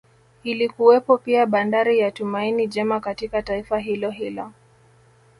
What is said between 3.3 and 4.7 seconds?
taifa hilo hilo